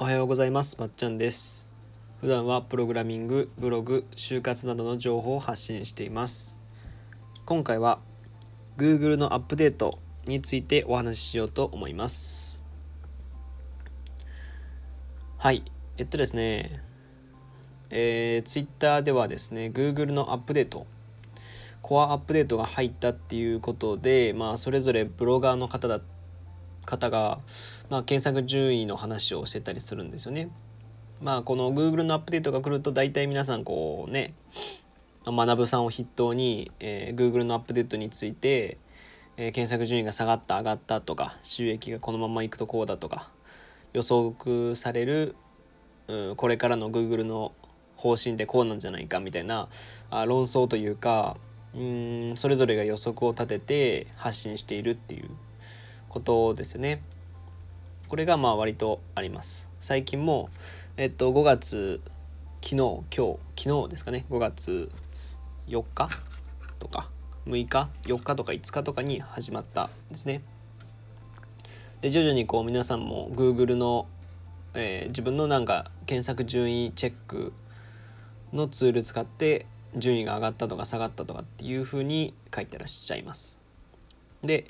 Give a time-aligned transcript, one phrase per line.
[0.00, 0.78] おはようございます。
[0.80, 1.68] まっちゃんです。
[2.22, 6.56] 普段はプログラミングブログ就活などの情報を発信しています。
[7.44, 7.98] 今回は
[8.78, 12.62] Google のアップデートについてお話ししようと思います。
[15.36, 15.64] はい。
[15.98, 16.82] えっとですね。
[17.90, 20.86] えー、Twitter ではですね Google のアップデート
[21.82, 26.00] コアアップデートが入ったっていうことで、まあ、それぞれブロガーの方だ
[26.86, 27.40] 方が、
[27.88, 30.50] まあ、検索順位の話をしてたりするんですよね。
[31.20, 34.32] まあこの Google のアップデートが来ると大体皆さんこうね
[35.26, 38.78] 学さんを筆頭に、えー、Google のアップデートについて、
[39.36, 43.30] えー、検索順位が下がった上がったとか収益がこのままいくとこうだとか
[43.92, 45.34] 予測される、
[46.08, 47.52] う、これからの Google の
[47.96, 49.68] 方針でこうなんじゃないかみたいな
[50.10, 51.36] あ論争というか
[51.74, 55.28] うんそれぞれが予測を立てて発信しているっていう
[56.10, 57.00] ことですよね。
[58.08, 59.70] これがまあ割とあります。
[59.78, 60.50] 最近も、
[60.96, 62.02] えっと、5月
[62.60, 64.90] 昨日今日昨日ですかね5月
[65.68, 66.10] 4日
[66.80, 67.08] とか
[67.46, 70.42] 6日4日とか5日とかに始まったんですね。
[72.00, 74.06] で徐々にこう皆さんも Google の、
[74.74, 77.52] えー、自分のなんか検索順位チェック
[78.52, 83.58] のツール使って順位が上がったとか下がったとかっていうふうに書いてらっしゃいます。
[84.42, 84.66] で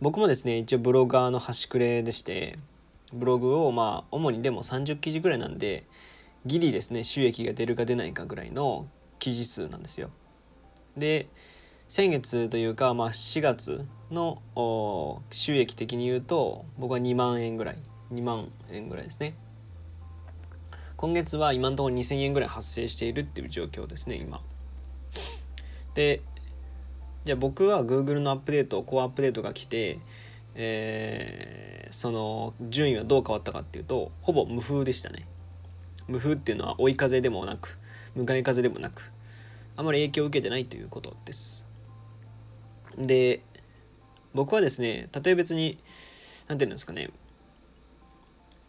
[0.00, 2.58] 僕もですね一応ブロガーの端くれでして
[3.12, 5.84] ブログをまあ主にでも30記事ぐらいなんで
[6.46, 8.86] ギリですね収益が出るか出ないかぐらいの
[9.18, 10.10] 記事数なんですよ。
[10.96, 11.28] で
[11.88, 17.78] 先月というか、まあ、4月の収益的に言うと僕は2万円ぐらい
[18.12, 19.34] 2万円ぐらいですね。
[20.96, 24.42] 今月は今のところ2000円ぐらい発生しているっていう状況ですね今。
[25.94, 26.20] で
[27.28, 29.98] じゃあ僕は Google のアップデートコアアップデートが来て、
[30.54, 35.26] えー、その順位はどう変わったかっていうとほぼ無風でしたね。
[36.06, 37.78] 無風っていうのは追い風でもなく
[38.16, 39.12] 向かい風でもなく
[39.76, 41.66] あまり影響を受けてないということです。
[42.96, 43.42] で
[44.32, 45.76] 僕はですね例え別に
[46.48, 47.10] 何て言うんですかね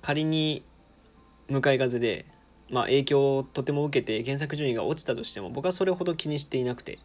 [0.00, 0.62] 仮に
[1.50, 2.24] 向かい風で、
[2.70, 6.98] まあ、影響をとても受けて検索順位が落ちたとしても僕はそれほど気にしていなくて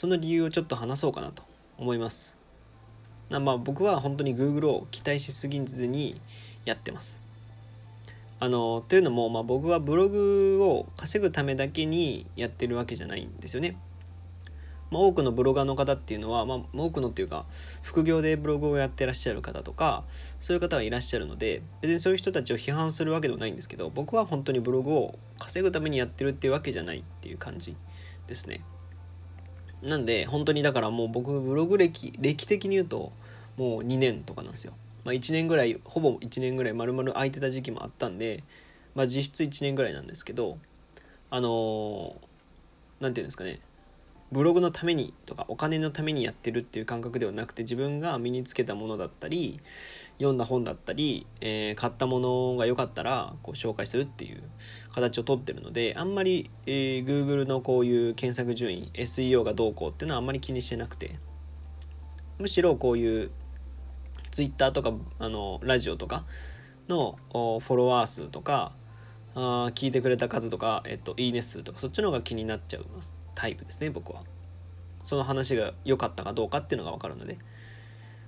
[0.00, 1.42] その理由をちょっと話そうかなと
[1.76, 2.38] 思います。
[3.28, 6.18] まあ僕は本当に Google を期待しすぎずに
[6.64, 7.22] やってます。
[8.38, 13.76] あのというのも、まあ、僕はブログを稼ぐためだけにやってるわけじゃないんですよね。
[14.90, 17.44] まあ、多くのブロガーの方っていうのは、まあ、多くのっていうか
[17.82, 20.04] 副業でブログをやってらっしゃる方とか
[20.40, 27.76] そういう方はいらっしゃるので別にそういう人たちを批判するわけでもないんですけど僕は本当にブログを稼ぐためにやってるっていうわけじゃないっていう感じ
[28.26, 28.62] ですね。
[29.82, 33.12] なんで本当にだからもう僕ブログ歴歴的に言うと
[33.56, 34.72] もう2年とかなんですよ。
[35.04, 38.44] まあ、1年ぐらいほぼ1年ぐらい丸々空いてた時期もあったんで、
[38.94, 40.58] まあ、実質1年ぐらいなんですけど
[41.30, 42.16] あの
[43.00, 43.60] 何、ー、て言うんですかね
[44.32, 49.60] ブログのためにとかお金のためにやってるっていう感覚ではなくて自分が身につけたものだったり
[50.18, 54.42] 読んだ本だったり、えー、買ったものが良かったらこう紹介するっていう
[54.92, 61.18] 形をとってるのであんまり、えー、Google のこういう検索順位 SEO がどうこうっていうのはあんまり気にしてなくて
[62.38, 63.30] むしろこういう
[64.30, 66.24] Twitter とかあのラジオとか
[66.88, 68.72] のフォロワー数とか
[69.34, 73.19] あ聞いてくれた数とか、えっと、いいね数とかそっちの方が気になっちゃいます。
[73.40, 74.20] タイプですね僕は
[75.02, 77.38] その話が良かったかどうかっていうのが分かるので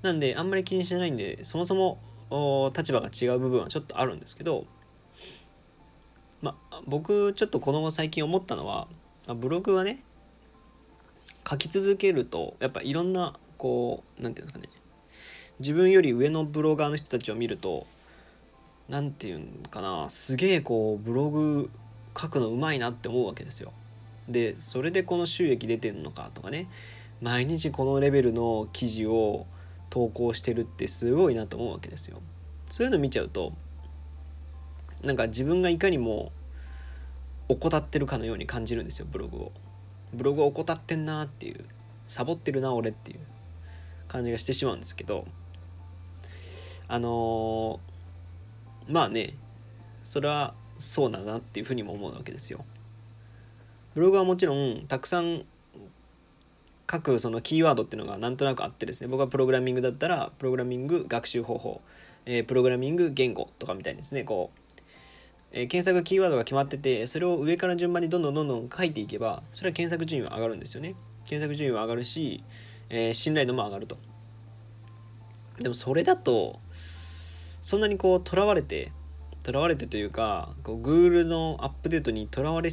[0.00, 1.98] なんであんまり気にしてないんでそもそも
[2.74, 4.64] 立場が違う部分はちょっとあるんですけど
[6.40, 8.88] まあ僕ちょっとこの後最近思ったのは
[9.26, 10.02] ブログはね
[11.46, 14.82] 書き続けるとやっぱいろんなこう何て言うんですかね
[15.60, 17.86] 自分より上のブロガーの人たちを見ると
[18.88, 21.70] 何て言うんかなすげえこうブログ
[22.18, 23.72] 書くのうまいなって思うわけですよ。
[24.28, 26.68] でそれでこの収益出てんのかとかね
[27.20, 29.46] 毎日このレベルの記事を
[29.90, 32.20] 投稿してるってすごいなと思うわけですよ。
[32.66, 33.52] そういうの見ちゃうと
[35.02, 36.32] なんか自分がいかにも
[37.48, 39.52] 怠ってるかのように感じるんですよブログを。
[40.12, 41.64] ブログを怠ってんなっていう
[42.06, 43.18] サボってるな俺っていう
[44.08, 45.26] 感じがしてしまうんですけど
[46.86, 49.34] あのー、まあね
[50.04, 52.64] それはそうだなっていうふうにも思うわけですよ。
[53.94, 55.44] ブログはもちろんたくさん
[56.90, 59.08] 書くそのキーワードっていうのがなんとなくあってですね。
[59.08, 61.80] 僕はプログラミングだったらプログラミング学習方法、
[62.26, 64.24] えー、プログラミング言語とかみたいにですね。
[64.24, 64.78] こう、
[65.52, 70.94] えー、検索キーワードが決まっててそれを上から順番にどんどんどんどん書いていけばそれは検索順位は上がるんですよね。
[71.24, 72.44] 検索順位は上がるし、
[72.90, 73.96] えー、信頼度も上がると。
[75.58, 76.58] でもそれだと
[77.62, 78.92] そんなにこうとらわれて
[79.44, 82.70] とらわれてというかこう Google のアップデートにとらわれ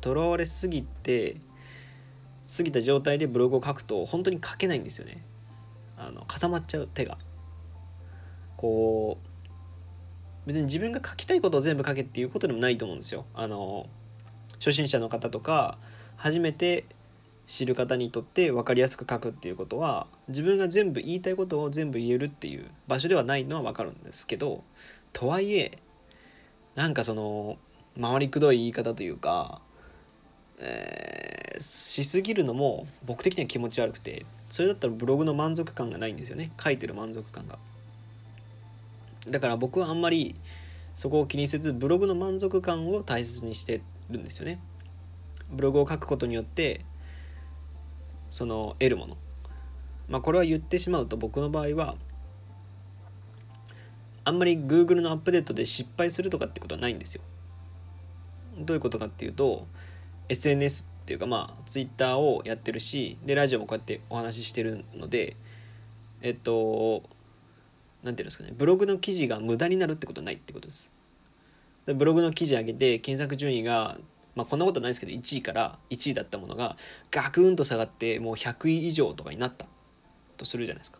[0.00, 1.36] とらわれすぎて
[2.54, 5.24] 過ぎた状態でブログを書くと本当に書けないんですよね。
[5.96, 7.18] あの固まっちゃう手が。
[8.56, 13.26] こう別に自分が書きたいことを全部書けっていうことでもないと思うんですよ。
[13.34, 13.86] あの
[14.54, 15.78] 初心者の方とか
[16.16, 16.86] 初めて
[17.46, 24.64] 知る方にとって分かりやすく書くっていうことは自分が全部言いたいことを全部言えるっていう場所ではないのは分かるんですけど
[25.12, 25.78] とはいえ
[26.74, 27.58] なんかその
[28.00, 29.60] 回りくどい言い方というか、
[30.60, 37.58] えー、しすぎるのも僕的には気持ち悪くてそれだったらブログの満足感がないんですよね書いてる満足感が。
[39.28, 40.34] だから僕はあんまり
[40.94, 44.58] そこを気にせずブログの満足感を大切にしてるんですよね。
[45.50, 46.84] ブログを書くことによって
[48.30, 49.16] その得るもの
[50.08, 51.96] まあこれは言ってしまうと僕の場合は
[54.24, 57.22] あんまり Google のアップデートで失敗するとかってことはないんですよ。
[58.58, 59.66] どういうことかっていうと
[60.28, 65.36] SNS っていうかまあ Twitter をやってるしでラジオもこうやってお話ししてるので
[66.20, 67.02] えっと
[68.02, 70.92] 何ていうんですかねブログの記事が無駄になるってことはないってことです。
[71.86, 73.96] でブログの記事上げて検索順位が
[74.34, 76.76] まあこんなことないですけど1位から1位だったものが
[77.10, 79.66] ガクンと下がってもう100位以上とかになった
[80.36, 80.98] とするじゃないですか。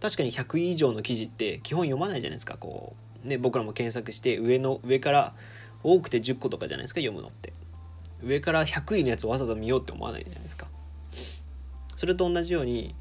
[0.00, 2.94] 確かに100位以上の記事って基本読まないじゃないですかこ
[3.24, 3.28] う。
[3.28, 5.34] ね僕らも検索して上の上から
[5.82, 7.52] 多くて10個とかじゃないですか読むのって。
[8.24, 10.66] 上から100位のやつをわざわざ見ようって思わないじゃないですか。
[11.96, 12.94] それと同じように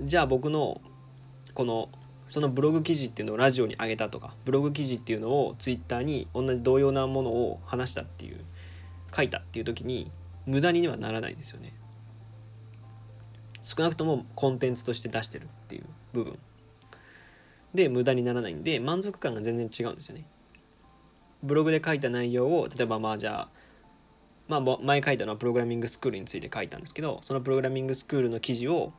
[0.00, 0.80] じゃあ僕の
[1.54, 1.88] この
[2.28, 8.40] そのブログ記事っていうのをラジオに上げたとかブログ記事っていうのをツイッターに同じ同様なものを話したっていう
[9.14, 10.10] 書いたっていう時に
[10.46, 11.74] 無駄にはならないですよね。
[13.62, 16.38] 少なくともコンテンツとして出してるっていう部分。
[17.74, 20.24] で無駄にならないんで満足感が全然違うんですよね。
[21.42, 23.48] ブログで書いた内容を例えばまあじゃあ
[24.48, 28.92] まあ前書いたのはプログラミングスクールについて書いたんですけどそのプログラミングスクールの記事を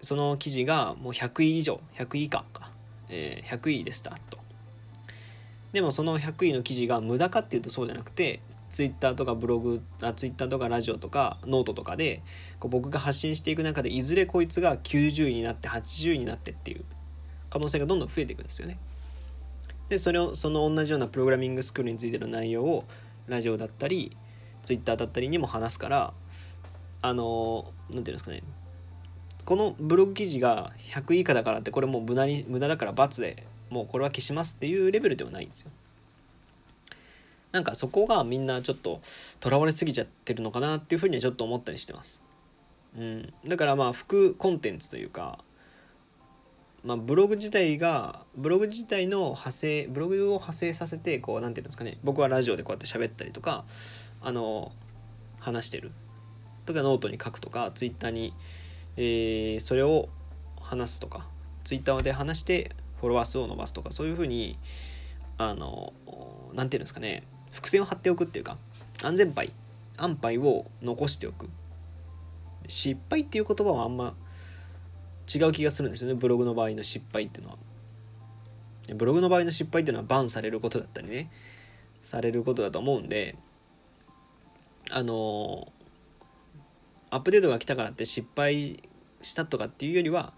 [0.00, 2.70] その記事がもう100位以上100位以下か、
[3.08, 4.38] えー、100位でしたと
[5.72, 12.22] でもその100位の記事が無駄かっていうとそうじゃなくてツイッターとかブログあツイッターとかラジオとかノートとかで
[12.60, 16.84] こう僕が発信していく中でいずれこいつが90位になって80位になってっていう
[17.50, 18.78] 可能性がどんどん増えていくんですよね。
[19.90, 22.84] でそれをその同じようなプログラミングスクールについての内容を
[23.26, 24.16] ラジオだったり
[24.62, 26.14] ツイッターだったりにも話すから
[27.02, 28.42] あの何て言うんですかね
[29.44, 35.70] このブログ記事が100以下だからってこれもう無駄に無駄だからバツでもうこれは消しますっていうレベルではないんですよ。
[37.50, 39.00] なんかそこがみんなちょっと
[39.40, 42.22] とらわれすぎちゃってるのかなっていうふうにはちょっと思ったりしてます。
[42.96, 45.38] うん、だからまあ副コンテンツというか、
[46.82, 53.64] まあ、ブログ自体がブログ自体の派生ブログを派生させてこう何て言うんですかね僕はラジオでこうやって喋ったりとか
[54.22, 54.72] あの
[55.38, 55.92] 話してる。
[56.66, 58.32] とかノートに書くとかツイッターに
[58.96, 60.08] えー、それを
[60.60, 61.26] 話すとか
[61.64, 64.58] Twitter で話してフォロワー数を伸ばすとかそういうふうに
[65.38, 65.92] あの
[66.52, 68.58] 何て言うんですかね伏線を張っておくっていうか
[69.02, 69.52] 安全牌
[69.96, 71.48] 安牌を残しておく。
[72.68, 74.14] 失敗っていう言葉はあんま
[75.32, 76.14] 違う気がするんですよね。
[76.14, 77.58] ブログの場合の失敗っていうのは。
[78.94, 81.30] ブログの場合の失敗っていうのはバンされることだったりね。
[82.00, 83.36] されることだと思うんで
[84.90, 85.72] あの
[87.10, 88.82] アップデートが来たからって失敗
[89.22, 90.32] したとかっていうよりは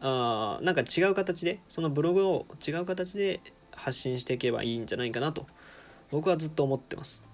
[0.00, 3.40] あなんか違う形でそのブログを違う形で
[3.72, 5.46] 発信していけばいいんじゃないかなと
[6.10, 7.24] 僕はずっと思ってます、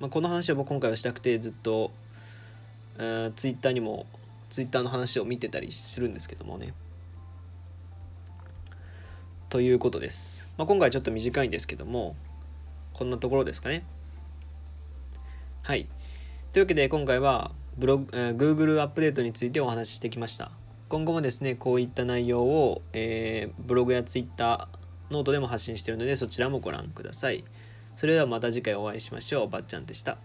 [0.00, 1.90] まあ、この話を僕今回はしたくてずっと、
[2.98, 4.06] えー、ツイッターにも
[4.50, 6.74] ツイッターの話を見てたりするんですけどもね
[9.48, 12.16] ということです、まあ、今回ちょっと短いんですけども
[12.92, 13.84] こんなところですかね
[15.62, 15.86] はい
[16.52, 20.50] というわけで今回はブログ、えー、Google アップデートについてお話ししてきました。
[20.88, 24.68] 今後もですね、こういった内容を、えー、ブログや Twitter、
[25.10, 27.44] ノートでも発信しているので、そちらもご覧ください。
[27.94, 29.48] それではまた次回お会いしましょう。
[29.48, 30.16] ばっちゃんでした。